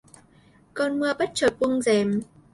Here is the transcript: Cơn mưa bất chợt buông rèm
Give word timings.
Cơn 0.73 0.99
mưa 0.99 1.13
bất 1.19 1.31
chợt 1.33 1.53
buông 1.59 1.81
rèm 1.81 2.21